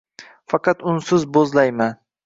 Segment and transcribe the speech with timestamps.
[0.53, 1.99] Faqat unsiz boʼzlayman.